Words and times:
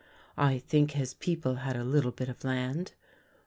I 0.39 0.57
think 0.57 0.93
his 0.93 1.13
people 1.13 1.57
had 1.57 1.75
a 1.77 1.83
little 1.83 2.09
bit 2.09 2.27
of 2.27 2.43
land. 2.43 2.93